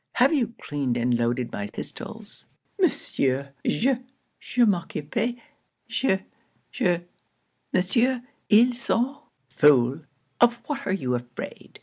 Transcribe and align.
'Have 0.13 0.33
you 0.33 0.55
cleaned 0.59 0.97
and 0.97 1.13
loaded 1.15 1.51
my 1.51 1.67
pistols?' 1.67 2.47
'_Monsieur 2.81 3.49
je, 3.63 3.97
je 4.39 4.65
m'occupais 4.65 5.39
je, 5.87 6.17
je 6.71 7.01
Monsieur, 7.71 8.23
ils 8.49 8.73
sont_' 8.75 9.17
'Fool, 9.55 9.99
of 10.39 10.55
what 10.65 10.87
are 10.87 10.91
you 10.93 11.13
afraid? 11.13 11.79